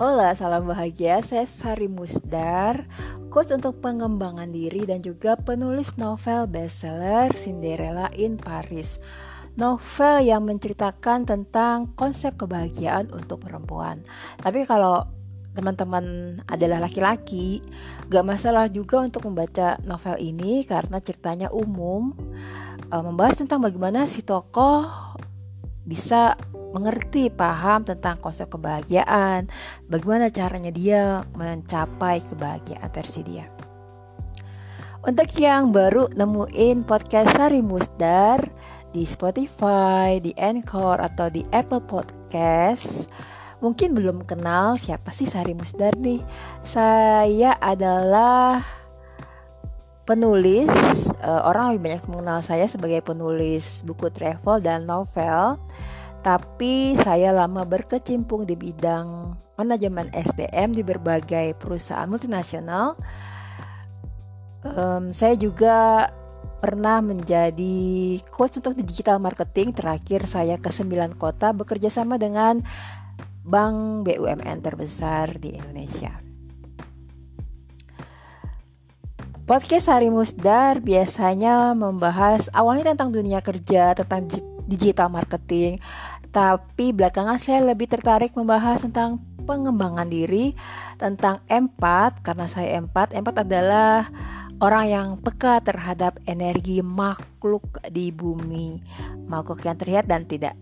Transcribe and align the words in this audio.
Hola, 0.00 0.32
salam 0.32 0.64
bahagia. 0.64 1.20
Saya 1.20 1.44
Sari 1.44 1.84
Musdar, 1.84 2.88
coach 3.28 3.52
untuk 3.52 3.84
pengembangan 3.84 4.48
diri 4.48 4.88
dan 4.88 5.04
juga 5.04 5.36
penulis 5.36 6.00
novel 6.00 6.48
bestseller 6.48 7.28
Cinderella 7.36 8.08
in 8.16 8.40
Paris. 8.40 8.96
Novel 9.60 10.24
yang 10.24 10.48
menceritakan 10.48 11.28
tentang 11.28 11.92
konsep 12.00 12.32
kebahagiaan 12.40 13.12
untuk 13.12 13.44
perempuan. 13.44 14.00
Tapi 14.40 14.64
kalau 14.64 15.04
teman-teman 15.52 16.40
adalah 16.48 16.80
laki-laki, 16.80 17.60
gak 18.08 18.24
masalah 18.24 18.72
juga 18.72 19.04
untuk 19.04 19.28
membaca 19.28 19.76
novel 19.84 20.16
ini 20.16 20.64
karena 20.64 20.96
ceritanya 21.04 21.52
umum, 21.52 22.16
eh, 22.88 23.02
membahas 23.04 23.44
tentang 23.44 23.60
bagaimana 23.60 24.08
si 24.08 24.24
tokoh 24.24 24.88
bisa 25.84 26.40
mengerti, 26.70 27.28
paham 27.30 27.82
tentang 27.82 28.18
konsep 28.22 28.46
kebahagiaan, 28.50 29.50
bagaimana 29.90 30.30
caranya 30.30 30.70
dia 30.70 31.02
mencapai 31.34 32.22
kebahagiaan 32.24 32.90
versi 32.90 33.20
dia. 33.26 33.46
Untuk 35.00 35.32
yang 35.40 35.72
baru 35.72 36.12
nemuin 36.12 36.84
podcast 36.84 37.32
Sari 37.32 37.64
Musdar 37.64 38.44
di 38.92 39.08
Spotify, 39.08 40.20
di 40.20 40.36
Anchor 40.36 41.00
atau 41.00 41.32
di 41.32 41.40
Apple 41.56 41.80
Podcast, 41.88 43.08
mungkin 43.64 43.96
belum 43.96 44.28
kenal 44.28 44.76
siapa 44.76 45.08
sih 45.08 45.24
Sari 45.24 45.56
Musdar 45.56 45.96
nih. 45.96 46.20
Saya 46.60 47.56
adalah 47.56 48.60
penulis, 50.04 50.68
uh, 51.22 51.48
orang 51.48 51.72
lebih 51.72 51.82
banyak 51.86 52.04
mengenal 52.10 52.40
saya 52.42 52.66
sebagai 52.66 53.00
penulis 53.00 53.86
buku 53.86 54.10
travel 54.10 54.58
dan 54.58 54.84
novel 54.84 55.56
tapi 56.20 56.92
saya 57.00 57.32
lama 57.32 57.64
berkecimpung 57.64 58.44
di 58.44 58.52
bidang 58.52 59.32
manajemen 59.56 60.12
SDM 60.12 60.76
di 60.76 60.84
berbagai 60.84 61.56
perusahaan 61.56 62.08
multinasional. 62.08 62.96
Um, 64.60 65.16
saya 65.16 65.36
juga 65.40 66.08
pernah 66.60 67.00
menjadi 67.00 68.20
coach 68.28 68.60
untuk 68.60 68.76
digital 68.76 69.16
marketing. 69.16 69.72
Terakhir 69.72 70.28
saya 70.28 70.60
ke 70.60 70.68
9 70.68 71.16
kota 71.16 71.56
bekerja 71.56 71.88
sama 71.88 72.20
dengan 72.20 72.60
bank 73.40 74.04
BUMN 74.04 74.60
terbesar 74.60 75.40
di 75.40 75.56
Indonesia. 75.56 76.12
Podcast 79.50 79.90
Hari 79.90 80.14
Musdar 80.14 80.78
biasanya 80.78 81.74
membahas 81.74 82.46
awalnya 82.54 82.94
tentang 82.94 83.10
dunia 83.10 83.42
kerja, 83.42 83.98
tentang 83.98 84.30
digital 84.70 85.10
marketing. 85.10 85.82
Tapi 86.30 86.94
belakangan 86.94 87.42
saya 87.42 87.66
lebih 87.66 87.90
tertarik 87.90 88.30
membahas 88.38 88.86
tentang 88.86 89.18
pengembangan 89.42 90.06
diri, 90.06 90.54
tentang 90.94 91.42
empat 91.50 92.22
karena 92.22 92.46
saya 92.46 92.78
empat. 92.78 93.18
Empat 93.18 93.42
adalah 93.42 94.06
orang 94.62 94.84
yang 94.86 95.08
peka 95.18 95.58
terhadap 95.58 96.22
energi 96.30 96.84
makhluk 96.86 97.82
di 97.90 98.14
bumi, 98.14 98.78
makhluk 99.26 99.66
yang 99.66 99.74
terlihat 99.74 100.06
dan 100.06 100.22
tidak 100.30 100.54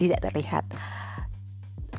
tidak 0.00 0.24
terlihat. 0.24 0.64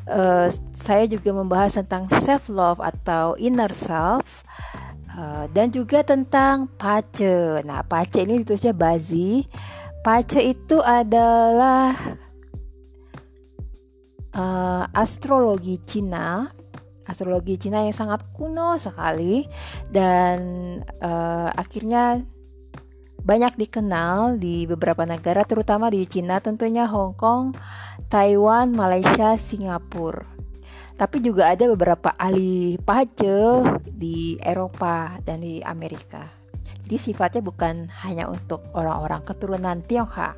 Uh, 0.05 0.49
saya 0.81 1.09
juga 1.09 1.33
membahas 1.33 1.81
tentang 1.81 2.09
self 2.21 2.49
love 2.49 2.77
atau 2.77 3.33
inner 3.41 3.73
self 3.73 4.45
uh, 5.17 5.45
dan 5.49 5.73
juga 5.73 6.02
tentang 6.05 6.69
pace. 6.77 7.61
Nah, 7.65 7.81
pace 7.85 8.21
ini 8.21 8.41
ditulisnya 8.41 8.73
bazi 8.73 9.45
Pace 10.06 10.38
itu 10.38 10.78
adalah 10.86 11.98
uh, 14.38 14.86
astrologi 14.94 15.81
Cina, 15.81 16.45
astrologi 17.09 17.58
Cina 17.58 17.81
yang 17.81 17.98
sangat 17.98 18.21
kuno 18.38 18.77
sekali 18.77 19.49
dan 19.89 20.38
uh, 21.02 21.49
akhirnya 21.58 22.21
banyak 23.17 23.58
dikenal 23.58 24.38
di 24.38 24.70
beberapa 24.70 25.10
negara 25.10 25.42
terutama 25.42 25.89
di 25.89 26.05
Cina 26.05 26.38
tentunya 26.38 26.86
Hong 26.86 27.17
Kong, 27.17 27.58
Taiwan, 28.05 28.77
Malaysia, 28.77 29.33
Singapura. 29.42 30.21
Tapi 31.02 31.17
juga 31.17 31.49
ada 31.49 31.65
beberapa 31.65 32.14
ahli 32.14 32.77
pace 32.77 33.42
di 33.89 34.38
Eropa 34.38 35.17
dan 35.26 35.42
di 35.42 35.65
Amerika. 35.65 36.45
Jadi 36.85 36.97
sifatnya 37.01 37.41
bukan 37.41 37.89
hanya 38.05 38.29
untuk 38.29 38.61
orang-orang 38.77 39.25
keturunan 39.25 39.81
Tionghoa. 39.81 40.37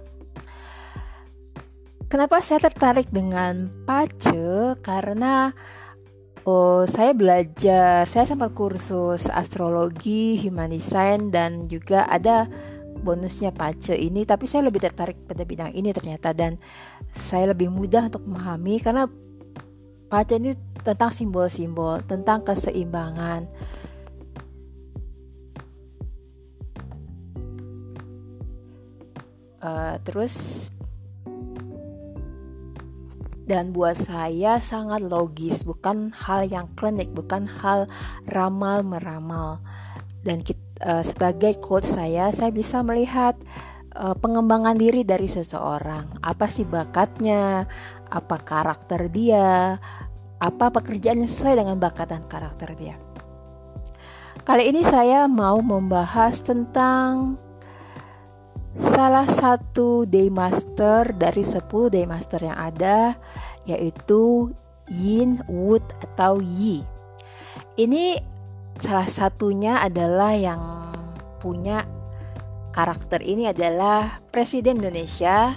Kenapa 2.08 2.40
saya 2.40 2.72
tertarik 2.72 3.12
dengan 3.12 3.68
pace? 3.84 4.80
Karena 4.80 5.52
oh, 6.48 6.88
saya 6.88 7.12
belajar, 7.12 8.08
saya 8.08 8.24
sempat 8.24 8.56
kursus 8.56 9.28
astrologi, 9.28 10.40
human 10.40 10.72
design, 10.72 11.36
dan 11.36 11.68
juga 11.68 12.08
ada 12.08 12.48
bonusnya 13.04 13.52
pace 13.52 14.00
ini. 14.00 14.24
Tapi 14.24 14.48
saya 14.48 14.72
lebih 14.72 14.88
tertarik 14.88 15.20
pada 15.28 15.44
bidang 15.44 15.76
ini 15.76 15.92
ternyata, 15.92 16.32
dan 16.32 16.56
saya 17.20 17.52
lebih 17.52 17.68
mudah 17.68 18.08
untuk 18.08 18.24
memahami 18.24 18.80
karena 18.80 19.04
pace 20.08 20.40
ini 20.40 20.56
tentang 20.88 21.12
simbol-simbol, 21.12 22.00
tentang 22.08 22.40
keseimbangan, 22.48 23.52
uh, 29.62 29.96
terus 30.04 30.68
dan 33.48 33.72
buat 33.72 33.96
saya 33.96 34.60
sangat 34.60 35.08
logis 35.08 35.64
bukan 35.64 36.12
hal 36.12 36.44
yang 36.52 36.68
klinik 36.76 37.08
bukan 37.16 37.48
hal 37.48 37.88
ramal 38.28 38.84
meramal. 38.84 39.64
Dan 40.20 40.44
kita, 40.44 40.60
uh, 40.84 41.00
eh, 41.00 41.04
sebagai 41.08 41.56
coach 41.64 41.88
saya 41.88 42.28
saya 42.36 42.52
bisa 42.52 42.84
melihat 42.84 43.40
uh, 43.96 44.12
pengembangan 44.20 44.76
diri 44.76 45.08
dari 45.08 45.32
seseorang. 45.32 46.20
Apa 46.20 46.52
sih 46.52 46.68
bakatnya? 46.68 47.72
Apa 48.12 48.36
karakter 48.44 49.08
dia? 49.08 49.80
Apa 50.44 50.68
pekerjaannya 50.68 51.32
sesuai 51.32 51.64
dengan 51.64 51.80
bakat 51.80 52.12
dan 52.12 52.28
karakter 52.28 52.76
dia? 52.76 53.00
Kali 54.44 54.68
ini 54.68 54.84
saya 54.84 55.24
mau 55.32 55.64
membahas 55.64 56.44
tentang 56.44 57.40
salah 58.78 59.26
satu 59.26 60.06
day 60.06 60.30
master 60.30 61.14
dari 61.18 61.42
10 61.42 61.66
day 61.90 62.06
master 62.06 62.42
yang 62.46 62.58
ada 62.58 63.18
yaitu 63.66 64.54
Yin, 64.88 65.44
Wood 65.52 65.84
atau 66.00 66.40
Yi. 66.40 66.86
Ini 67.76 68.18
salah 68.80 69.10
satunya 69.10 69.84
adalah 69.84 70.32
yang 70.38 70.62
punya 71.44 71.84
karakter 72.72 73.20
ini 73.26 73.52
adalah 73.52 74.24
Presiden 74.32 74.80
Indonesia 74.80 75.52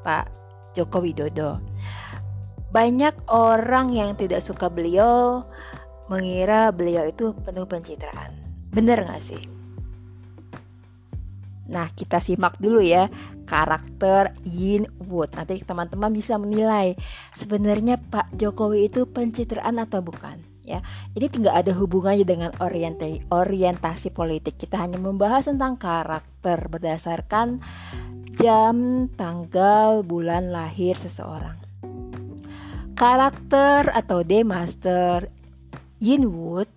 Pak 0.00 0.24
Joko 0.72 1.04
Widodo. 1.04 1.60
Banyak 2.74 3.30
orang 3.30 3.94
yang 3.94 4.18
tidak 4.18 4.42
suka 4.42 4.66
beliau 4.66 5.46
mengira 6.10 6.74
beliau 6.74 7.06
itu 7.06 7.30
penuh 7.46 7.68
pencitraan. 7.70 8.34
Bener 8.74 9.06
gak 9.06 9.22
sih? 9.22 9.53
Nah, 11.64 11.88
kita 11.92 12.20
simak 12.20 12.60
dulu 12.60 12.84
ya 12.84 13.08
karakter 13.48 14.36
Yin 14.44 14.88
Wood. 15.08 15.32
Nanti 15.36 15.60
teman-teman 15.64 16.12
bisa 16.12 16.36
menilai 16.36 16.96
sebenarnya 17.32 17.96
Pak 18.00 18.36
Jokowi 18.36 18.92
itu 18.92 19.08
pencitraan 19.08 19.80
atau 19.80 20.04
bukan. 20.04 20.40
Ya, 20.64 20.80
ini 21.12 21.28
tidak 21.28 21.60
ada 21.60 21.76
hubungannya 21.76 22.24
dengan 22.24 22.50
orientasi, 22.56 23.28
orientasi 23.28 24.08
politik. 24.16 24.56
Kita 24.56 24.80
hanya 24.80 24.96
membahas 24.96 25.44
tentang 25.44 25.76
karakter 25.76 26.72
berdasarkan 26.72 27.60
jam, 28.40 29.06
tanggal, 29.12 30.00
bulan 30.00 30.48
lahir 30.48 30.96
seseorang. 30.96 31.60
Karakter 32.96 33.92
atau 33.92 34.24
D 34.24 34.40
Master 34.40 35.28
Yin 36.00 36.32
Wood 36.32 36.68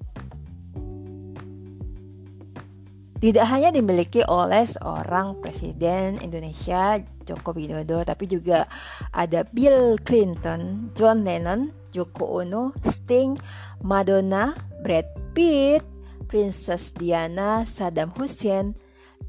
tidak 3.17 3.45
hanya 3.49 3.73
dimiliki 3.73 4.21
oleh 4.29 4.69
seorang 4.69 5.41
presiden 5.41 6.21
Indonesia 6.21 7.01
Joko 7.25 7.51
Widodo 7.51 8.05
tapi 8.05 8.29
juga 8.29 8.69
ada 9.11 9.43
Bill 9.49 9.97
Clinton, 10.05 10.93
John 10.93 11.25
Lennon, 11.25 11.73
Yoko 11.91 12.45
Ono, 12.45 12.77
Sting, 12.85 13.35
Madonna, 13.81 14.53
Brad 14.85 15.09
Pitt, 15.33 15.81
Princess 16.29 16.93
Diana, 16.93 17.65
Saddam 17.65 18.13
Hussein, 18.15 18.77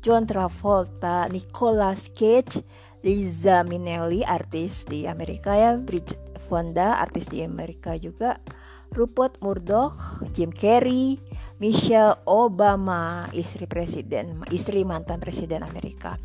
John 0.05 0.29
Travolta, 0.29 1.27
Nicolas 1.33 2.13
Cage, 2.13 2.63
Liza 3.03 3.65
Minnelli 3.65 4.23
artis 4.27 4.85
di 4.85 5.07
Amerika 5.09 5.55
ya, 5.55 5.79
Bridget 5.79 6.28
Fonda 6.49 6.97
artis 6.97 7.29
di 7.29 7.45
Amerika 7.45 7.93
juga, 8.01 8.41
Rupert 8.89 9.37
Murdoch, 9.45 10.25
Jim 10.33 10.49
Carrey, 10.49 11.21
Michelle 11.61 12.25
Obama, 12.25 13.29
istri 13.37 13.69
presiden, 13.69 14.41
istri 14.49 14.81
mantan 14.83 15.21
presiden 15.21 15.61
Amerika. 15.61 16.17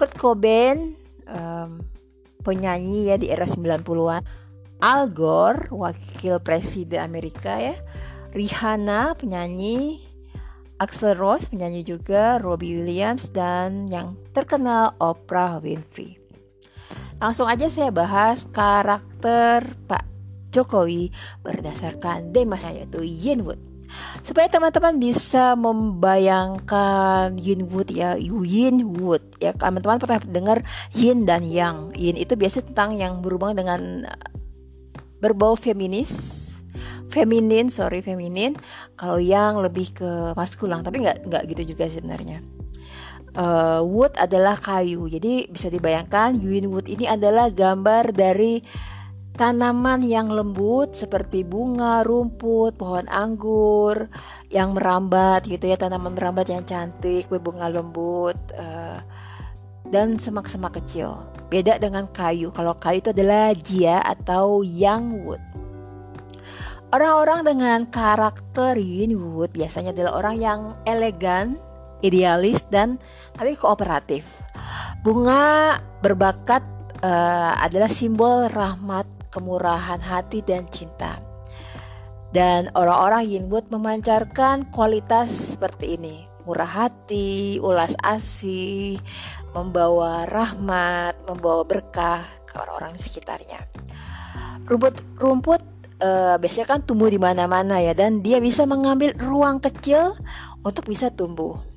Kurt 0.00 0.16
Cobain, 0.16 0.96
um, 1.28 1.84
penyanyi 2.40 3.12
ya 3.12 3.16
di 3.20 3.28
era 3.28 3.44
90-an. 3.44 4.24
Al 4.76 5.08
Gore, 5.08 5.72
wakil 5.72 6.40
presiden 6.40 7.00
Amerika 7.00 7.56
ya, 7.56 7.76
Rihanna, 8.36 9.16
penyanyi, 9.16 10.04
Axel 10.76 11.16
Rose, 11.16 11.48
penyanyi 11.48 11.88
juga, 11.88 12.36
Robbie 12.36 12.76
Williams, 12.76 13.32
dan 13.32 13.88
yang 13.88 14.20
terkenal 14.36 14.92
Oprah 15.00 15.56
Winfrey. 15.64 16.25
Langsung 17.16 17.48
aja 17.48 17.66
saya 17.72 17.88
bahas 17.88 18.44
karakter 18.52 19.72
Pak 19.88 20.04
Jokowi 20.52 21.08
berdasarkan 21.40 22.32
demasnya 22.32 22.84
yaitu 22.84 23.00
Yin 23.04 23.44
Wood. 23.44 23.60
Supaya 24.20 24.50
teman-teman 24.52 25.00
bisa 25.00 25.56
membayangkan 25.56 27.40
Yin 27.40 27.72
Wood 27.72 27.88
ya, 27.94 28.20
Yin 28.20 29.00
Wood 29.00 29.40
ya. 29.40 29.56
Teman-teman 29.56 29.96
pernah 29.96 30.20
dengar 30.20 30.58
Yin 30.92 31.24
dan 31.24 31.48
Yang. 31.48 31.96
Yin 31.96 32.16
itu 32.20 32.36
biasanya 32.36 32.68
tentang 32.72 32.90
yang 33.00 33.24
berhubungan 33.24 33.56
dengan 33.56 33.80
berbau 35.20 35.56
feminis 35.56 36.44
feminin 37.08 37.72
sorry 37.72 38.04
feminin 38.04 38.52
kalau 39.00 39.16
yang 39.16 39.64
lebih 39.64 39.88
ke 39.96 40.36
maskulang 40.36 40.84
tapi 40.84 41.00
nggak 41.00 41.24
nggak 41.24 41.42
gitu 41.48 41.72
juga 41.72 41.88
sebenarnya 41.88 42.44
uh, 43.36 43.80
wood 43.84 44.16
adalah 44.16 44.56
kayu 44.58 45.06
jadi 45.06 45.46
bisa 45.46 45.68
dibayangkan 45.68 46.40
Yuin 46.40 46.72
wood 46.72 46.88
ini 46.88 47.06
adalah 47.06 47.52
gambar 47.52 48.10
dari 48.16 48.60
tanaman 49.36 50.00
yang 50.00 50.32
lembut 50.32 50.96
seperti 50.96 51.44
bunga, 51.44 52.00
rumput, 52.00 52.80
pohon 52.80 53.04
anggur 53.12 54.08
yang 54.48 54.72
merambat 54.72 55.44
gitu 55.44 55.68
ya 55.68 55.76
tanaman 55.76 56.16
merambat 56.16 56.48
yang 56.48 56.64
cantik 56.64 57.28
berbunga 57.28 57.68
lembut 57.68 58.40
uh, 58.56 59.04
dan 59.92 60.16
semak-semak 60.18 60.80
kecil. 60.82 61.22
Beda 61.46 61.78
dengan 61.78 62.10
kayu. 62.10 62.50
Kalau 62.50 62.74
kayu 62.74 62.98
itu 62.98 63.14
adalah 63.14 63.54
jia 63.54 64.02
atau 64.02 64.66
yang 64.66 65.22
wood. 65.22 65.38
Orang-orang 66.94 67.42
dengan 67.42 67.78
karakter 67.90 68.78
Yinwood 68.78 69.50
biasanya 69.50 69.90
adalah 69.90 70.22
orang 70.22 70.36
yang 70.38 70.60
elegan, 70.86 71.58
idealis 72.00 72.66
dan 72.68 73.00
tapi 73.36 73.56
kooperatif. 73.56 74.24
Bunga 75.04 75.76
berbakat 76.02 76.64
uh, 77.00 77.54
adalah 77.60 77.88
simbol 77.88 78.50
rahmat, 78.50 79.06
kemurahan 79.30 80.00
hati 80.00 80.42
dan 80.42 80.66
cinta. 80.72 81.20
Dan 82.34 82.68
orang-orang 82.76 83.24
Yinwood 83.24 83.70
memancarkan 83.72 84.68
kualitas 84.68 85.56
seperti 85.56 85.96
ini. 85.96 86.26
Murah 86.44 86.68
hati, 86.68 87.58
ulas 87.58 87.96
asih, 88.04 89.00
membawa 89.56 90.28
rahmat, 90.28 91.16
membawa 91.26 91.64
berkah 91.64 92.22
ke 92.46 92.54
orang-orang 92.60 92.94
di 92.94 93.02
sekitarnya. 93.02 93.66
Rumput-rumput 94.66 95.62
uh, 96.02 96.36
biasanya 96.36 96.66
kan 96.66 96.80
tumbuh 96.84 97.08
di 97.08 97.16
mana-mana 97.16 97.80
ya 97.80 97.96
dan 97.96 98.20
dia 98.20 98.42
bisa 98.42 98.68
mengambil 98.68 99.14
ruang 99.16 99.62
kecil 99.62 100.18
untuk 100.62 100.86
bisa 100.90 101.08
tumbuh. 101.08 101.75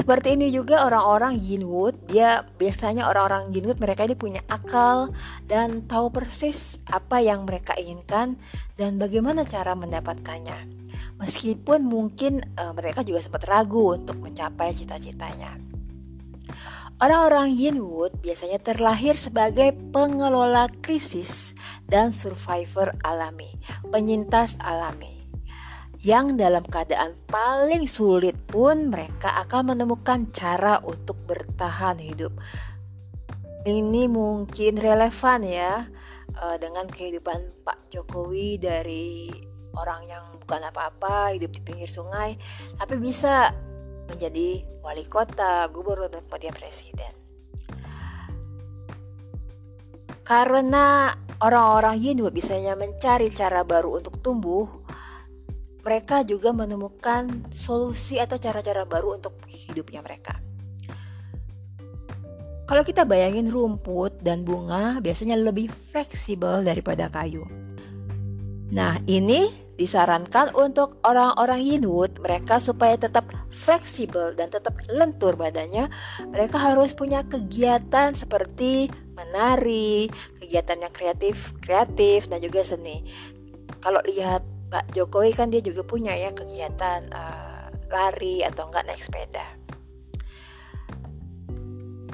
Seperti 0.00 0.32
ini 0.32 0.48
juga 0.48 0.88
orang-orang 0.88 1.36
Yinwood, 1.36 2.08
dia 2.08 2.48
biasanya 2.56 3.12
orang-orang 3.12 3.52
Yinwood 3.52 3.84
mereka 3.84 4.08
ini 4.08 4.16
punya 4.16 4.40
akal 4.48 5.12
dan 5.44 5.84
tahu 5.84 6.08
persis 6.08 6.80
apa 6.88 7.20
yang 7.20 7.44
mereka 7.44 7.76
inginkan 7.76 8.40
dan 8.80 8.96
bagaimana 8.96 9.44
cara 9.44 9.76
mendapatkannya. 9.76 10.80
Meskipun 11.20 11.84
mungkin 11.84 12.40
uh, 12.56 12.72
mereka 12.72 13.04
juga 13.04 13.20
sempat 13.20 13.44
ragu 13.44 13.92
untuk 14.00 14.16
mencapai 14.24 14.72
cita-citanya. 14.72 15.60
Orang-orang 16.96 17.52
Yinwood 17.52 18.24
biasanya 18.24 18.56
terlahir 18.56 19.20
sebagai 19.20 19.76
pengelola 19.92 20.72
krisis 20.80 21.52
dan 21.84 22.08
survivor 22.08 22.96
alami, 23.04 23.52
penyintas 23.92 24.56
alami. 24.64 25.19
Yang 26.00 26.40
dalam 26.40 26.64
keadaan 26.64 27.12
paling 27.28 27.84
sulit 27.84 28.32
pun 28.48 28.88
mereka 28.88 29.36
akan 29.44 29.76
menemukan 29.76 30.32
cara 30.32 30.80
untuk 30.80 31.20
bertahan 31.28 32.00
hidup. 32.00 32.32
Ini 33.68 34.08
mungkin 34.08 34.80
relevan 34.80 35.44
ya 35.44 35.84
eh, 36.32 36.56
dengan 36.56 36.88
kehidupan 36.88 37.60
Pak 37.60 37.92
Jokowi 37.92 38.56
dari 38.56 39.28
orang 39.76 40.08
yang 40.08 40.24
bukan 40.40 40.66
apa-apa, 40.72 41.36
hidup 41.36 41.52
di 41.52 41.60
pinggir 41.60 41.86
sungai, 41.86 42.34
tapi 42.80 42.96
bisa 42.96 43.52
menjadi 44.10 44.64
wali 44.82 45.04
kota, 45.06 45.68
gubernur, 45.70 46.10
dan 46.10 46.24
kemudian 46.26 46.56
presiden. 46.56 47.12
Karena 50.26 51.10
orang-orang 51.42 51.98
Hindu 51.98 52.30
biasanya 52.30 52.78
mencari 52.78 53.30
cara 53.34 53.66
baru 53.66 53.98
untuk 53.98 54.22
tumbuh, 54.22 54.79
mereka 55.80 56.22
juga 56.22 56.52
menemukan 56.52 57.48
solusi 57.52 58.20
atau 58.20 58.36
cara-cara 58.36 58.84
baru 58.84 59.16
untuk 59.16 59.40
hidupnya 59.48 60.04
mereka. 60.04 60.38
Kalau 62.70 62.86
kita 62.86 63.02
bayangin 63.02 63.50
rumput 63.50 64.22
dan 64.22 64.46
bunga 64.46 65.02
biasanya 65.02 65.34
lebih 65.34 65.66
fleksibel 65.66 66.62
daripada 66.62 67.10
kayu. 67.10 67.42
Nah, 68.70 68.94
ini 69.10 69.50
disarankan 69.74 70.54
untuk 70.54 71.02
orang-orang 71.02 71.64
Yinwood 71.64 72.22
mereka 72.22 72.60
supaya 72.60 72.94
tetap 72.94 73.26
fleksibel 73.48 74.36
dan 74.36 74.52
tetap 74.52 74.78
lentur 74.86 75.34
badannya, 75.34 75.90
mereka 76.30 76.60
harus 76.60 76.94
punya 76.94 77.24
kegiatan 77.26 78.12
seperti 78.12 78.92
menari, 79.18 80.12
kegiatan 80.38 80.84
yang 80.84 80.92
kreatif, 80.92 81.56
kreatif 81.64 82.28
dan 82.28 82.44
juga 82.44 82.60
seni. 82.62 83.02
Kalau 83.80 84.04
lihat 84.04 84.44
Pak 84.70 84.94
Jokowi 84.94 85.34
kan 85.34 85.50
dia 85.50 85.58
juga 85.58 85.82
punya 85.82 86.14
ya 86.14 86.30
kegiatan 86.30 87.10
uh, 87.10 87.74
lari 87.90 88.46
atau 88.46 88.70
enggak 88.70 88.86
naik 88.86 89.02
sepeda. 89.02 89.46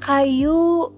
Kayu 0.00 0.93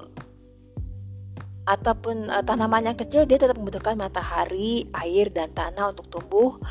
ataupun 1.66 2.30
uh, 2.30 2.46
tanaman 2.46 2.94
yang 2.94 2.98
kecil 2.98 3.26
dia 3.26 3.42
tetap 3.42 3.58
membutuhkan 3.58 3.98
matahari, 3.98 4.86
air 4.94 5.34
dan 5.34 5.50
tanah 5.50 5.90
untuk 5.90 6.06
tumbuh. 6.06 6.62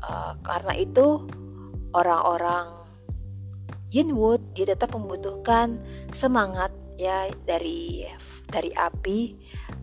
Uh, 0.00 0.32
karena 0.46 0.78
itu 0.78 1.26
orang-orang 1.90 2.80
Yinwood 3.90 4.54
dia 4.54 4.70
tetap 4.70 4.94
membutuhkan 4.94 5.82
semangat 6.14 6.70
ya 6.94 7.26
dari 7.42 8.06
dari 8.46 8.70
api 8.78 9.34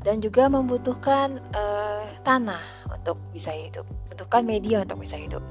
dan 0.07 0.23
juga 0.23 0.47
membutuhkan 0.47 1.43
uh, 1.51 2.07
tanah 2.23 2.63
untuk 2.87 3.19
bisa 3.35 3.51
hidup, 3.51 3.83
membutuhkan 4.07 4.47
media 4.47 4.87
untuk 4.87 5.03
bisa 5.03 5.19
hidup. 5.19 5.43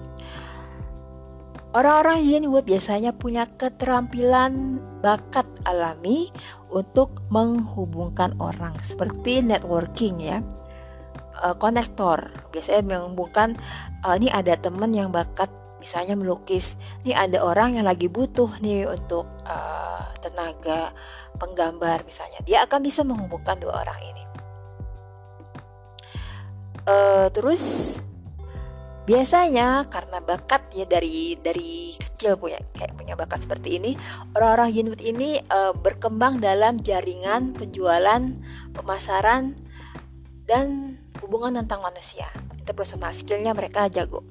Orang-orang 1.76 2.24
Yinwood 2.24 2.64
biasanya 2.64 3.12
punya 3.12 3.44
keterampilan 3.60 4.80
bakat 5.04 5.44
alami 5.68 6.32
untuk 6.72 7.20
menghubungkan 7.28 8.32
orang 8.40 8.80
seperti 8.80 9.44
networking 9.44 10.24
ya. 10.24 10.40
Uh, 11.36 11.52
konektor 11.60 12.32
biasanya 12.48 12.96
menghubungkan 12.96 13.60
uh, 14.08 14.16
ini 14.16 14.32
ada 14.32 14.56
teman 14.56 14.88
yang 14.96 15.12
bakat 15.12 15.52
misalnya 15.84 16.16
melukis. 16.16 16.80
Ini 17.04 17.12
ada 17.12 17.44
orang 17.44 17.76
yang 17.76 17.84
lagi 17.84 18.08
butuh 18.08 18.56
nih 18.64 18.88
untuk 18.88 19.28
uh, 19.44 20.16
tenaga 20.24 20.96
penggambar 21.36 22.08
misalnya. 22.08 22.40
Dia 22.40 22.64
akan 22.64 22.80
bisa 22.80 23.04
menghubungkan 23.04 23.60
dua 23.60 23.84
orang 23.84 24.00
ini. 24.00 24.25
Uh, 26.86 27.26
terus 27.34 27.98
biasanya 29.06 29.86
karena 29.90 30.18
bakat 30.22 30.66
ya 30.74 30.86
dari 30.86 31.34
dari 31.38 31.90
kecil 31.94 32.38
punya 32.38 32.58
kayak 32.74 32.94
punya 32.94 33.14
bakat 33.14 33.42
seperti 33.42 33.78
ini 33.78 33.94
orang-orang 34.34 34.70
Yinwood 34.74 35.02
ini 35.02 35.38
uh, 35.46 35.74
berkembang 35.74 36.42
dalam 36.42 36.78
jaringan 36.82 37.54
penjualan 37.54 38.22
pemasaran 38.74 39.54
dan 40.46 40.98
hubungan 41.22 41.58
tentang 41.58 41.82
manusia. 41.82 42.30
Interpersonal 42.58 43.10
skillnya 43.14 43.50
mereka 43.50 43.90
jago. 43.90 44.22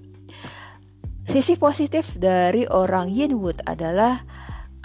Sisi 1.27 1.59
positif 1.59 2.15
dari 2.15 2.63
orang 2.69 3.11
Yinwood 3.11 3.65
adalah 3.67 4.23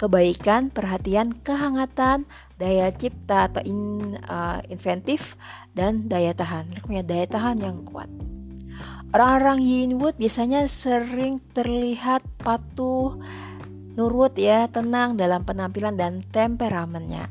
kebaikan, 0.01 0.73
perhatian, 0.73 1.37
kehangatan, 1.45 2.25
daya 2.57 2.89
cipta 2.89 3.53
atau 3.53 3.61
in, 3.61 4.17
uh, 4.25 4.57
inventif 4.65 5.37
dan 5.71 6.07
daya 6.07 6.35
tahan. 6.35 6.71
Mereka 6.71 6.85
punya 6.87 7.03
daya 7.05 7.25
tahan 7.27 7.57
yang 7.63 7.83
kuat. 7.87 8.11
Orang-orang 9.11 9.59
Yinwood 9.59 10.15
biasanya 10.15 10.63
sering 10.71 11.43
terlihat 11.51 12.23
patuh, 12.39 13.19
nurut 13.99 14.31
ya, 14.39 14.71
tenang 14.71 15.19
dalam 15.19 15.43
penampilan 15.43 15.99
dan 15.99 16.23
temperamennya. 16.31 17.27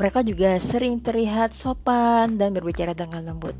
Mereka 0.00 0.24
juga 0.24 0.56
sering 0.56 1.00
terlihat 1.04 1.52
sopan 1.52 2.40
dan 2.40 2.56
berbicara 2.56 2.96
dengan 2.96 3.32
lembut. 3.32 3.56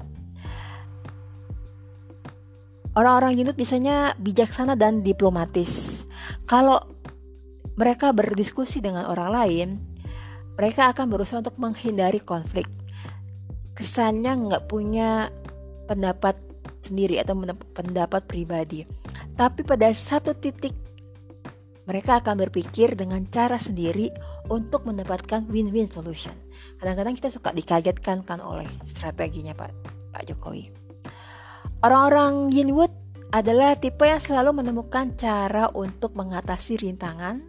Orang-orang 2.96 3.36
Yinwood 3.36 3.60
biasanya 3.60 4.16
bijaksana 4.16 4.72
dan 4.72 5.04
diplomatis. 5.04 6.04
Kalau 6.48 6.80
mereka 7.76 8.08
berdiskusi 8.16 8.80
dengan 8.80 9.04
orang 9.04 9.30
lain, 9.36 9.68
mereka 10.56 10.88
akan 10.96 11.12
berusaha 11.12 11.44
untuk 11.44 11.60
menghindari 11.60 12.24
konflik 12.24 12.64
kesannya 13.76 14.32
nggak 14.48 14.64
punya 14.66 15.28
pendapat 15.86 16.40
sendiri 16.80 17.20
atau 17.20 17.36
pendapat 17.76 18.24
pribadi. 18.24 18.88
Tapi 19.36 19.62
pada 19.62 19.92
satu 19.92 20.32
titik 20.32 20.72
mereka 21.86 22.18
akan 22.18 22.48
berpikir 22.48 22.98
dengan 22.98 23.22
cara 23.30 23.60
sendiri 23.60 24.10
untuk 24.50 24.88
mendapatkan 24.88 25.46
win-win 25.46 25.86
solution. 25.86 26.34
Kadang-kadang 26.82 27.14
kita 27.14 27.28
suka 27.30 27.54
dikagetkan 27.54 28.26
kan 28.26 28.42
oleh 28.42 28.66
strateginya 28.88 29.54
Pak 29.54 29.70
Pak 30.10 30.22
Jokowi. 30.26 30.66
Orang-orang 31.84 32.50
Yinwood 32.50 32.90
adalah 33.30 33.76
tipe 33.78 34.02
yang 34.02 34.18
selalu 34.18 34.64
menemukan 34.64 35.14
cara 35.14 35.70
untuk 35.70 36.16
mengatasi 36.16 36.80
rintangan 36.80 37.44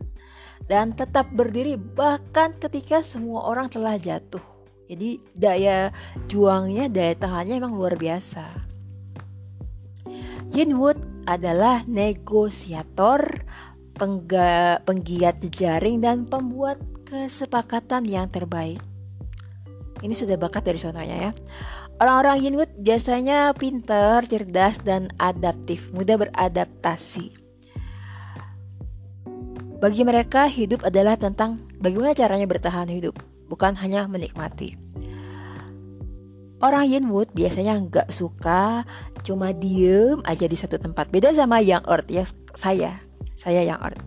dan 0.68 0.94
tetap 0.94 1.32
berdiri 1.32 1.80
bahkan 1.80 2.54
ketika 2.60 3.02
semua 3.02 3.48
orang 3.48 3.72
telah 3.72 3.96
jatuh. 3.96 4.57
Jadi 4.88 5.20
daya 5.36 5.91
juangnya, 6.32 6.88
daya 6.88 7.13
tahannya 7.20 7.60
memang 7.60 7.75
luar 7.75 8.00
biasa. 8.00 8.63
Yinwood 10.48 11.27
adalah 11.27 11.84
negosiator, 11.84 13.44
pengga, 14.00 14.79
penggiat 14.88 15.44
jejaring 15.44 16.00
dan 16.00 16.24
pembuat 16.24 16.79
kesepakatan 17.03 18.08
yang 18.08 18.32
terbaik. 18.32 18.79
Ini 20.00 20.15
sudah 20.15 20.39
bakat 20.39 20.63
dari 20.63 20.79
sononya 20.79 21.17
ya. 21.20 21.32
Orang-orang 22.00 22.48
Yinwood 22.48 22.72
biasanya 22.79 23.51
pintar, 23.58 24.24
cerdas, 24.24 24.79
dan 24.88 25.12
adaptif, 25.20 25.91
mudah 25.91 26.15
beradaptasi. 26.15 27.36
Bagi 29.77 30.01
mereka, 30.08 30.48
hidup 30.48 30.88
adalah 30.88 31.20
tentang 31.20 31.60
bagaimana 31.82 32.15
caranya 32.15 32.48
bertahan 32.48 32.88
hidup 32.88 33.37
bukan 33.48 33.75
hanya 33.80 34.06
menikmati. 34.06 34.75
Orang 36.58 36.89
Yinwood 36.89 37.38
biasanya 37.38 37.77
nggak 37.77 38.10
suka 38.10 38.82
cuma 39.22 39.54
diem 39.54 40.18
aja 40.25 40.50
di 40.50 40.58
satu 40.58 40.82
tempat. 40.82 41.13
Beda 41.13 41.30
sama 41.30 41.62
yang 41.62 41.86
Earth 41.86 42.10
ya 42.10 42.25
saya, 42.58 42.98
saya 43.38 43.62
yang 43.62 43.77
Earth. 43.77 44.01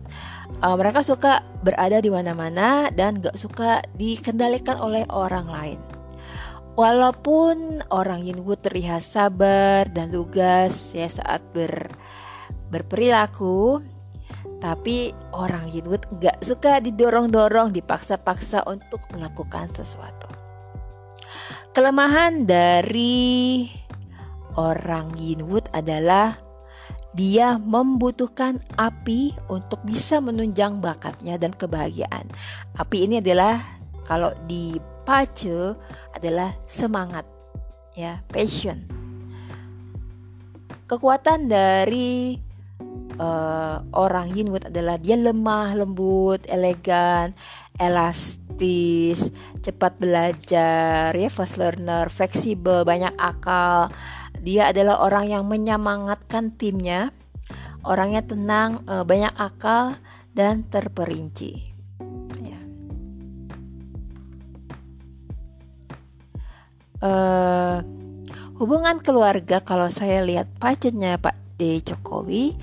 Uh, 0.59 0.75
mereka 0.75 0.99
suka 0.99 1.47
berada 1.63 2.03
di 2.03 2.11
mana-mana 2.11 2.91
dan 2.91 3.23
nggak 3.23 3.39
suka 3.39 3.79
dikendalikan 3.95 4.83
oleh 4.83 5.07
orang 5.07 5.47
lain. 5.47 5.79
Walaupun 6.75 7.87
orang 7.87 8.27
Yinwood 8.27 8.67
terlihat 8.67 8.99
sabar 8.99 9.87
dan 9.87 10.11
lugas 10.11 10.91
ya 10.91 11.07
saat 11.07 11.39
ber 11.55 11.91
berperilaku, 12.71 13.83
tapi 14.61 15.09
orang 15.33 15.67
Yinwood 15.73 16.05
gak 16.21 16.37
suka 16.45 16.77
didorong-dorong, 16.77 17.73
dipaksa-paksa 17.73 18.61
untuk 18.69 19.01
melakukan 19.09 19.73
sesuatu. 19.73 20.29
Kelemahan 21.73 22.45
dari 22.45 23.65
orang 24.53 25.17
Yinwood 25.17 25.73
adalah 25.73 26.37
dia 27.11 27.59
membutuhkan 27.59 28.61
api 28.79 29.35
untuk 29.51 29.83
bisa 29.83 30.23
menunjang 30.23 30.79
bakatnya 30.79 31.35
dan 31.41 31.51
kebahagiaan. 31.51 32.29
Api 32.77 33.09
ini 33.09 33.19
adalah 33.19 33.59
kalau 34.07 34.31
di 34.47 34.77
Pace 35.01 35.73
adalah 36.13 36.53
semangat, 36.69 37.25
ya, 37.97 38.21
passion. 38.29 38.85
Kekuatan 40.85 41.49
dari 41.49 42.37
uh, 43.21 43.85
orang 43.93 44.33
Yinwood 44.33 44.73
adalah 44.73 44.97
dia 44.97 45.13
lemah, 45.13 45.77
lembut, 45.77 46.41
elegan, 46.49 47.37
elastis, 47.77 49.29
cepat 49.61 50.01
belajar, 50.01 51.13
ya 51.13 51.29
fast 51.29 51.61
learner, 51.61 52.09
fleksibel, 52.09 52.81
banyak 52.81 53.13
akal. 53.21 53.93
Dia 54.41 54.73
adalah 54.73 55.05
orang 55.05 55.29
yang 55.29 55.45
menyemangatkan 55.45 56.57
timnya, 56.57 57.13
orangnya 57.85 58.25
tenang, 58.25 58.81
uh, 58.89 59.05
banyak 59.05 59.31
akal 59.37 60.01
dan 60.33 60.65
terperinci. 60.65 61.69
Uh, 67.01 67.81
hubungan 68.61 69.01
keluarga 69.01 69.57
kalau 69.57 69.89
saya 69.89 70.21
lihat 70.21 70.45
pacarnya 70.61 71.17
Pak 71.17 71.33
D 71.57 71.81
Jokowi 71.81 72.53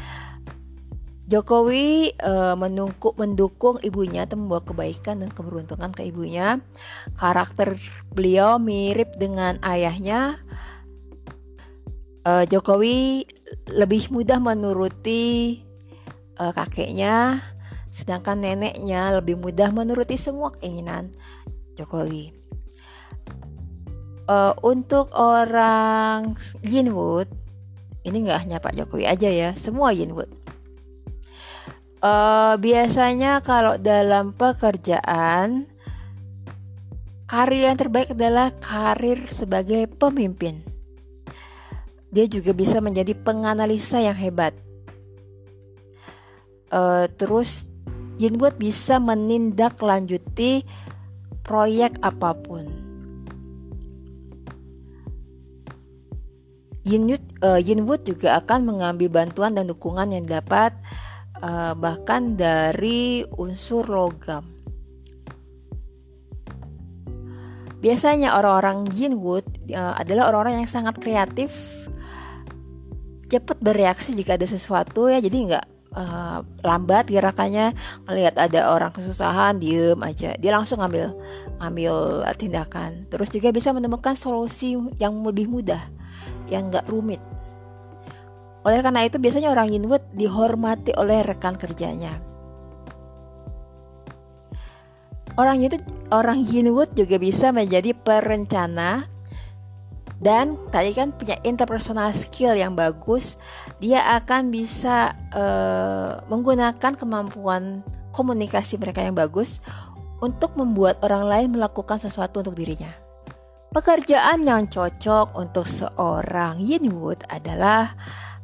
Jokowi 1.28 2.16
uh, 2.24 2.56
menungkuk, 2.56 3.20
mendukung 3.20 3.76
ibunya 3.84 4.24
atau 4.24 4.40
membawa 4.40 4.64
kebaikan 4.64 5.20
dan 5.20 5.28
keberuntungan 5.28 5.92
ke 5.92 6.08
ibunya. 6.08 6.64
Karakter 7.20 7.76
beliau 8.08 8.56
mirip 8.56 9.12
dengan 9.20 9.60
ayahnya. 9.60 10.40
Uh, 12.24 12.48
Jokowi 12.48 13.28
lebih 13.68 14.08
mudah 14.08 14.40
menuruti 14.40 15.60
uh, 16.40 16.48
kakeknya, 16.48 17.44
sedangkan 17.92 18.40
neneknya 18.40 19.12
lebih 19.20 19.36
mudah 19.36 19.68
menuruti 19.68 20.16
semua 20.16 20.56
keinginan 20.56 21.12
Jokowi. 21.76 22.32
Uh, 24.24 24.56
untuk 24.64 25.12
orang 25.12 26.40
Yinwood, 26.64 27.28
ini 28.04 28.24
nggak 28.24 28.48
hanya 28.48 28.64
Pak 28.64 28.76
Jokowi 28.76 29.04
aja 29.04 29.28
ya, 29.28 29.52
semua 29.56 29.92
Yinwood 29.92 30.37
Uh, 31.98 32.54
biasanya 32.62 33.42
kalau 33.42 33.74
dalam 33.74 34.30
pekerjaan 34.30 35.66
karir 37.26 37.66
yang 37.66 37.74
terbaik 37.74 38.14
adalah 38.14 38.54
karir 38.62 39.26
sebagai 39.28 39.90
pemimpin. 39.98 40.62
Dia 42.14 42.30
juga 42.30 42.54
bisa 42.54 42.78
menjadi 42.78 43.18
penganalisa 43.18 43.98
yang 43.98 44.14
hebat. 44.14 44.54
Uh, 46.70 47.10
terus 47.18 47.66
Yinwood 48.16 48.62
bisa 48.62 49.02
menindaklanjuti 49.02 50.62
proyek 51.42 51.98
apa 51.98 52.30
pun. 52.38 52.64
Yinwood, 56.86 57.24
uh, 57.44 57.60
Yinwood 57.60 58.06
juga 58.06 58.40
akan 58.40 58.70
mengambil 58.70 59.12
bantuan 59.12 59.52
dan 59.52 59.66
dukungan 59.66 60.14
yang 60.14 60.24
dapat 60.24 60.72
uh, 61.42 61.74
bahkan 61.78 62.34
dari 62.34 63.22
unsur 63.38 63.86
logam. 63.86 64.44
Biasanya 67.78 68.34
orang-orang 68.34 68.90
Yinwood 68.90 69.46
uh, 69.70 69.94
adalah 69.94 70.34
orang-orang 70.34 70.66
yang 70.66 70.70
sangat 70.70 70.98
kreatif, 70.98 71.54
cepat 73.30 73.54
bereaksi 73.62 74.18
jika 74.18 74.34
ada 74.34 74.50
sesuatu 74.50 75.06
ya, 75.06 75.22
jadi 75.22 75.36
nggak 75.46 75.64
uh, 75.94 76.42
lambat 76.66 77.06
gerakannya. 77.06 77.70
Melihat 78.10 78.34
ada 78.34 78.74
orang 78.74 78.90
kesusahan, 78.90 79.62
diem 79.62 79.98
aja, 80.02 80.34
dia 80.34 80.50
langsung 80.50 80.82
ngambil 80.82 81.14
ngambil 81.62 81.94
tindakan. 82.34 83.06
Terus 83.06 83.30
juga 83.30 83.54
bisa 83.54 83.70
menemukan 83.70 84.18
solusi 84.18 84.74
yang 84.98 85.22
lebih 85.22 85.46
mudah, 85.46 85.86
yang 86.50 86.74
nggak 86.74 86.90
rumit. 86.90 87.22
Oleh 88.66 88.80
karena 88.82 89.06
itu 89.06 89.20
biasanya 89.22 89.52
orang 89.54 89.70
Yinwood 89.70 90.02
dihormati 90.14 90.94
oleh 90.98 91.22
rekan 91.22 91.54
kerjanya. 91.54 92.18
Orang 95.38 95.62
itu 95.62 95.78
orang 96.10 96.42
Yinwood 96.42 96.98
juga 96.98 97.14
bisa 97.22 97.54
menjadi 97.54 97.94
perencana 97.94 99.06
dan 100.18 100.58
tadi 100.74 100.90
kan 100.90 101.14
punya 101.14 101.38
interpersonal 101.46 102.10
skill 102.10 102.58
yang 102.58 102.74
bagus, 102.74 103.38
dia 103.78 104.02
akan 104.18 104.50
bisa 104.50 105.14
uh, 105.30 106.18
menggunakan 106.26 106.98
kemampuan 106.98 107.86
komunikasi 108.10 108.82
mereka 108.82 109.06
yang 109.06 109.14
bagus 109.14 109.62
untuk 110.18 110.58
membuat 110.58 110.98
orang 111.06 111.22
lain 111.22 111.48
melakukan 111.54 112.02
sesuatu 112.02 112.42
untuk 112.42 112.58
dirinya. 112.58 112.90
Pekerjaan 113.70 114.42
yang 114.42 114.66
cocok 114.66 115.38
untuk 115.38 115.70
seorang 115.70 116.58
Yinwood 116.58 117.22
adalah 117.30 117.94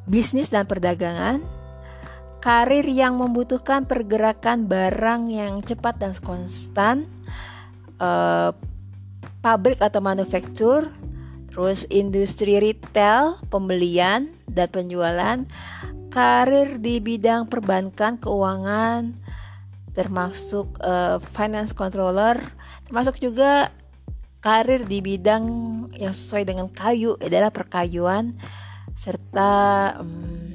bisnis 0.04 0.52
dan 0.52 0.68
perdagangan, 0.68 1.40
karir 2.44 2.84
yang 2.84 3.16
membutuhkan 3.16 3.88
pergerakan 3.88 4.68
barang 4.68 5.32
yang 5.32 5.64
cepat 5.64 5.96
dan 5.96 6.12
konstan, 6.20 7.08
uh, 7.96 8.52
pabrik 9.40 9.80
atau 9.80 10.04
manufaktur, 10.04 10.92
terus 11.48 11.88
industri 11.88 12.60
retail, 12.60 13.40
pembelian 13.48 14.28
dan 14.44 14.68
penjualan, 14.68 15.48
karir 16.12 16.76
di 16.78 17.00
bidang 17.00 17.48
perbankan, 17.48 18.20
keuangan, 18.20 19.16
termasuk 19.96 20.76
uh, 20.84 21.16
finance 21.32 21.72
controller, 21.72 22.36
termasuk 22.84 23.16
juga 23.22 23.72
karir 24.44 24.84
di 24.84 25.00
bidang 25.00 25.44
yang 25.96 26.12
sesuai 26.12 26.44
dengan 26.44 26.68
kayu 26.68 27.16
adalah 27.16 27.48
perkayuan 27.48 28.36
serta 28.94 29.50
um, 29.98 30.54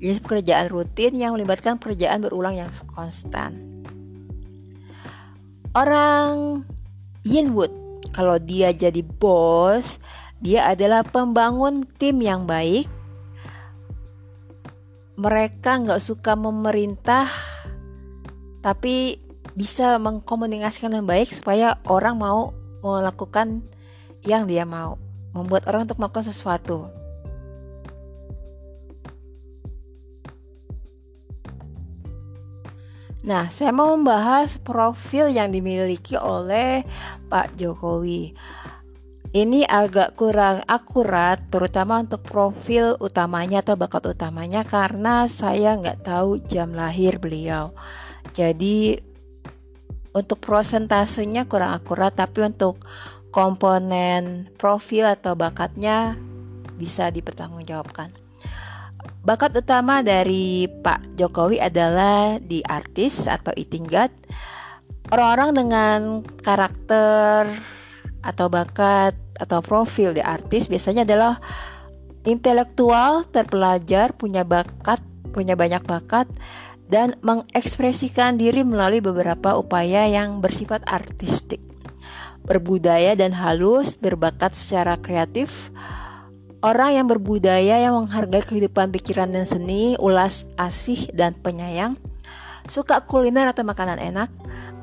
jenis 0.00 0.20
pekerjaan 0.20 0.68
rutin 0.68 1.16
yang 1.16 1.32
melibatkan 1.32 1.80
pekerjaan 1.80 2.20
berulang 2.22 2.56
yang 2.56 2.70
konstan. 2.88 3.84
Orang 5.76 6.64
Yinwood 7.26 7.86
kalau 8.16 8.40
dia 8.40 8.72
jadi 8.72 9.04
bos, 9.04 10.00
dia 10.40 10.68
adalah 10.72 11.04
pembangun 11.04 11.84
tim 12.00 12.24
yang 12.24 12.48
baik. 12.48 12.88
Mereka 15.20 15.84
nggak 15.84 16.00
suka 16.00 16.32
memerintah, 16.32 17.28
tapi 18.64 19.20
bisa 19.56 19.96
mengkomunikasikan 19.96 20.92
dengan 20.92 21.08
baik 21.08 21.28
supaya 21.32 21.80
orang 21.88 22.16
mau 22.20 22.52
melakukan 22.84 23.64
yang 24.24 24.44
dia 24.44 24.68
mau, 24.68 25.00
membuat 25.32 25.68
orang 25.68 25.88
untuk 25.88 26.00
melakukan 26.00 26.28
sesuatu. 26.28 27.05
Nah, 33.26 33.50
saya 33.50 33.74
mau 33.74 33.90
membahas 33.98 34.54
profil 34.62 35.34
yang 35.34 35.50
dimiliki 35.50 36.14
oleh 36.14 36.86
Pak 37.26 37.58
Jokowi. 37.58 38.30
Ini 39.34 39.66
agak 39.66 40.14
kurang 40.14 40.62
akurat, 40.70 41.42
terutama 41.50 41.98
untuk 41.98 42.22
profil 42.22 42.94
utamanya 43.02 43.66
atau 43.66 43.74
bakat 43.74 44.14
utamanya, 44.14 44.62
karena 44.62 45.26
saya 45.26 45.74
nggak 45.74 46.06
tahu 46.06 46.38
jam 46.46 46.70
lahir 46.70 47.18
beliau. 47.18 47.74
Jadi, 48.30 48.94
untuk 50.14 50.38
prosentasenya 50.38 51.50
kurang 51.50 51.74
akurat, 51.74 52.14
tapi 52.14 52.46
untuk 52.46 52.78
komponen 53.34 54.48
profil 54.54 55.10
atau 55.10 55.34
bakatnya 55.34 56.14
bisa 56.78 57.10
dipertanggungjawabkan. 57.10 58.25
Bakat 59.26 59.58
utama 59.58 60.06
dari 60.06 60.70
Pak 60.70 61.18
Jokowi 61.18 61.58
adalah 61.58 62.38
di 62.38 62.62
artis 62.62 63.26
atau 63.26 63.50
itinggat. 63.58 64.14
Orang-orang 65.10 65.50
dengan 65.50 65.98
karakter 66.46 67.50
atau 68.22 68.46
bakat 68.46 69.18
atau 69.34 69.58
profil 69.66 70.14
di 70.14 70.22
artis 70.22 70.70
biasanya 70.70 71.02
adalah 71.02 71.42
intelektual, 72.22 73.26
terpelajar, 73.26 74.14
punya 74.14 74.46
bakat, 74.46 75.02
punya 75.34 75.58
banyak 75.58 75.82
bakat 75.82 76.30
dan 76.86 77.18
mengekspresikan 77.18 78.38
diri 78.38 78.62
melalui 78.62 79.02
beberapa 79.02 79.58
upaya 79.58 80.06
yang 80.06 80.38
bersifat 80.38 80.86
artistik. 80.86 81.58
Berbudaya 82.46 83.18
dan 83.18 83.34
halus, 83.34 83.98
berbakat 83.98 84.54
secara 84.54 84.94
kreatif, 84.94 85.74
Orang 86.66 86.98
yang 86.98 87.06
berbudaya 87.06 87.78
yang 87.78 87.94
menghargai 87.94 88.42
kehidupan 88.42 88.90
pikiran 88.90 89.30
dan 89.30 89.46
seni, 89.46 89.94
ulas 90.02 90.50
asih 90.58 91.14
dan 91.14 91.38
penyayang, 91.38 91.94
suka 92.66 93.06
kuliner 93.06 93.46
atau 93.46 93.62
makanan 93.62 94.02
enak, 94.02 94.26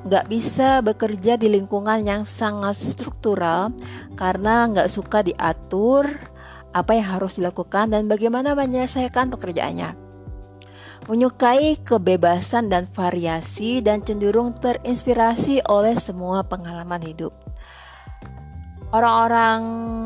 nggak 0.07 0.31
bisa 0.31 0.79
bekerja 0.79 1.35
di 1.35 1.51
lingkungan 1.51 2.07
yang 2.07 2.23
sangat 2.23 2.79
struktural 2.79 3.75
karena 4.15 4.71
nggak 4.71 4.87
suka 4.87 5.27
diatur 5.27 6.07
apa 6.71 6.95
yang 6.95 7.19
harus 7.19 7.35
dilakukan 7.35 7.91
dan 7.91 8.07
bagaimana 8.07 8.55
menyelesaikan 8.55 9.27
pekerjaannya. 9.35 9.99
Menyukai 11.11 11.83
kebebasan 11.83 12.71
dan 12.71 12.87
variasi 12.87 13.83
dan 13.83 14.07
cenderung 14.07 14.55
terinspirasi 14.55 15.67
oleh 15.67 15.99
semua 15.99 16.47
pengalaman 16.47 17.03
hidup. 17.03 17.35
Orang-orang 18.95 19.61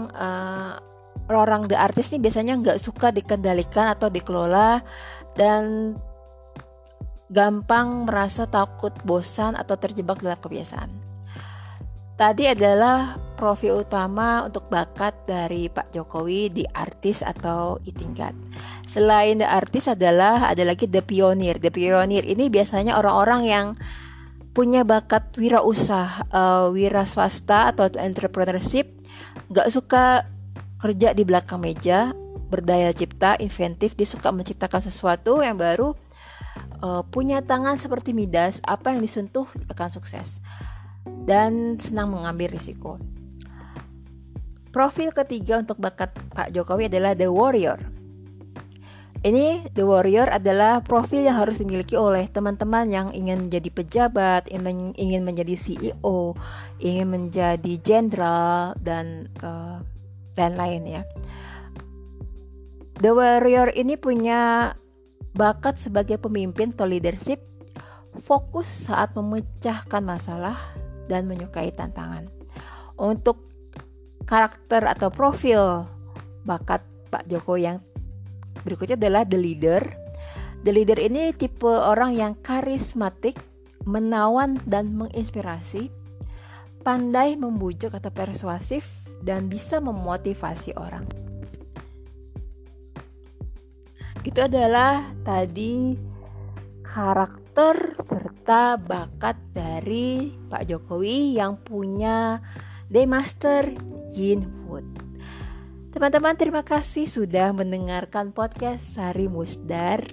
uh, 0.10 0.87
orang 1.36 1.68
the 1.68 1.76
artist 1.76 2.16
nih 2.16 2.22
biasanya 2.24 2.56
nggak 2.60 2.80
suka 2.80 3.12
dikendalikan 3.12 3.92
atau 3.92 4.08
dikelola 4.08 4.80
dan 5.36 5.96
gampang 7.28 8.08
merasa 8.08 8.48
takut 8.48 8.96
bosan 9.04 9.60
atau 9.60 9.76
terjebak 9.76 10.24
dalam 10.24 10.40
kebiasaan. 10.40 10.90
Tadi 12.18 12.50
adalah 12.50 13.14
profil 13.38 13.86
utama 13.86 14.42
untuk 14.50 14.66
bakat 14.74 15.30
dari 15.30 15.70
Pak 15.70 15.94
Jokowi 15.94 16.50
di 16.50 16.66
artis 16.66 17.22
atau 17.22 17.78
itingkat. 17.86 18.34
Selain 18.90 19.38
the 19.38 19.46
artis 19.46 19.86
adalah 19.86 20.50
ada 20.50 20.66
lagi 20.66 20.90
the 20.90 21.06
pioneer. 21.06 21.62
The 21.62 21.70
pioneer 21.70 22.26
ini 22.26 22.50
biasanya 22.50 22.98
orang-orang 22.98 23.42
yang 23.46 23.68
punya 24.58 24.82
bakat 24.82 25.38
wirausaha, 25.38 26.26
uh, 26.34 26.74
wira 26.74 27.06
swasta 27.06 27.70
atau 27.70 27.86
entrepreneurship, 28.02 28.90
nggak 29.54 29.70
suka 29.70 30.26
kerja 30.78 31.14
di 31.14 31.26
belakang 31.26 31.62
meja, 31.62 32.14
berdaya 32.48 32.94
cipta, 32.94 33.36
inventif, 33.42 33.98
dia 33.98 34.08
suka 34.08 34.30
menciptakan 34.32 34.80
sesuatu 34.80 35.42
yang 35.42 35.58
baru, 35.58 35.98
uh, 36.82 37.04
punya 37.10 37.42
tangan 37.42 37.76
seperti 37.76 38.14
Midas, 38.14 38.62
apa 38.64 38.94
yang 38.94 39.02
disentuh 39.02 39.50
akan 39.68 39.90
sukses, 39.90 40.40
dan 41.26 41.76
senang 41.82 42.14
mengambil 42.14 42.54
risiko. 42.54 43.02
Profil 44.72 45.10
ketiga 45.10 45.58
untuk 45.58 45.82
bakat 45.82 46.14
Pak 46.38 46.54
Jokowi 46.54 46.86
adalah 46.86 47.18
The 47.18 47.26
Warrior. 47.26 47.98
Ini 49.26 49.74
The 49.74 49.82
Warrior 49.82 50.30
adalah 50.30 50.86
profil 50.86 51.26
yang 51.26 51.42
harus 51.42 51.58
dimiliki 51.58 51.98
oleh 51.98 52.30
teman-teman 52.30 52.86
yang 52.86 53.10
ingin 53.10 53.50
menjadi 53.50 53.74
pejabat, 53.74 54.46
ingin 54.54 55.26
menjadi 55.26 55.58
CEO, 55.58 56.38
ingin 56.78 57.08
menjadi 57.10 57.74
jenderal 57.82 58.78
dan 58.78 59.34
uh, 59.42 59.82
dan 60.38 60.54
lain 60.54 60.86
ya. 60.86 61.02
The 63.02 63.14
Warrior 63.14 63.74
ini 63.74 63.98
punya 63.98 64.74
bakat 65.38 65.78
sebagai 65.78 66.18
pemimpin 66.18 66.74
atau 66.74 66.90
leadership, 66.90 67.42
fokus 68.26 68.66
saat 68.66 69.14
memecahkan 69.14 70.02
masalah 70.02 70.74
dan 71.06 71.30
menyukai 71.30 71.70
tantangan. 71.74 72.30
Untuk 72.98 73.46
karakter 74.26 74.90
atau 74.90 75.14
profil 75.14 75.86
bakat 76.42 76.82
Pak 77.14 77.30
Joko 77.30 77.54
yang 77.56 77.86
berikutnya 78.66 78.98
adalah 78.98 79.24
the 79.24 79.38
leader. 79.38 79.82
The 80.66 80.74
leader 80.74 80.98
ini 80.98 81.30
tipe 81.38 81.70
orang 81.70 82.18
yang 82.18 82.34
karismatik, 82.42 83.38
menawan 83.86 84.58
dan 84.66 84.98
menginspirasi, 84.98 85.94
pandai 86.82 87.38
membujuk 87.38 87.94
atau 87.94 88.10
persuasif, 88.10 88.97
dan 89.22 89.50
bisa 89.50 89.82
memotivasi 89.82 90.76
orang. 90.78 91.06
Itu 94.28 94.44
adalah 94.44 95.16
tadi 95.24 95.96
karakter 96.84 97.96
serta 98.06 98.76
bakat 98.80 99.40
dari 99.52 100.36
Pak 100.52 100.68
Jokowi 100.68 101.36
yang 101.36 101.60
punya 101.64 102.44
Daymaster 102.88 103.76
Yin 104.14 104.68
Wood. 104.68 104.88
Teman-teman 105.92 106.38
terima 106.38 106.62
kasih 106.62 107.10
sudah 107.10 107.50
mendengarkan 107.58 108.30
podcast 108.30 108.94
Sari 108.94 109.26
Musdar. 109.26 110.06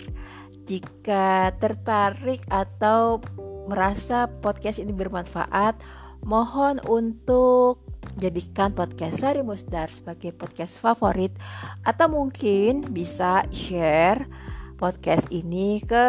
Jika 0.65 1.53
tertarik 1.61 2.41
atau 2.49 3.21
merasa 3.69 4.25
podcast 4.41 4.81
ini 4.81 4.97
bermanfaat, 4.97 5.77
mohon 6.25 6.81
untuk 6.89 7.84
jadikan 8.25 8.73
podcast 8.73 9.21
Sari 9.21 9.45
Musdar 9.45 9.93
sebagai 9.93 10.33
podcast 10.33 10.81
favorit 10.81 11.37
atau 11.85 12.09
mungkin 12.09 12.81
bisa 12.89 13.45
share 13.53 14.25
podcast 14.81 15.29
ini 15.29 15.85
ke 15.85 16.07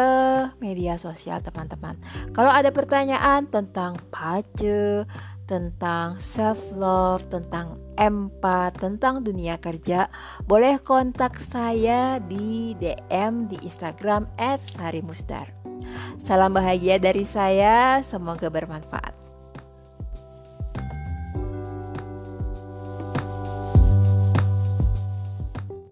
media 0.56 0.96
sosial 0.96 1.44
teman-teman. 1.44 2.00
Kalau 2.32 2.48
ada 2.48 2.72
pertanyaan 2.72 3.52
tentang 3.52 4.00
pace, 4.08 5.04
tentang 5.44 6.16
self 6.16 6.56
love, 6.72 7.28
tentang 7.28 7.76
empat, 8.00 8.80
tentang 8.80 9.20
dunia 9.20 9.60
kerja, 9.60 10.08
boleh 10.48 10.80
kontak 10.80 11.36
saya 11.36 12.16
di 12.16 12.72
DM 12.80 13.52
di 13.52 13.60
Instagram 13.60 14.24
@sarimusdar. 14.40 15.52
Salam 16.24 16.56
bahagia 16.56 16.96
dari 16.96 17.28
saya, 17.28 18.00
semoga 18.00 18.48
bermanfaat. 18.48 19.25